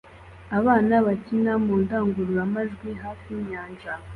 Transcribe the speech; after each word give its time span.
Abana 0.57 0.95
bakina 1.05 1.51
muri 1.63 1.79
indangurura 1.83 2.43
majwi 2.53 2.89
hafi 3.03 3.27
yinyanja 3.35 3.91